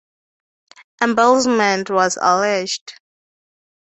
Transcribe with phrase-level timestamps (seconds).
[0.99, 2.93] Embezzlement was alleged.